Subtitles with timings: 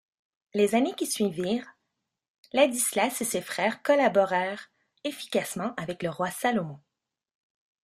[0.55, 1.75] Les années qui suivirent,
[2.53, 4.71] Ladislas et ses frères collaborèrent
[5.03, 6.79] efficacement avec le roi Salomon.